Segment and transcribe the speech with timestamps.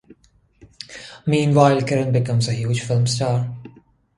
[1.27, 3.55] Meanwhile, Kiran becomes a huge film star.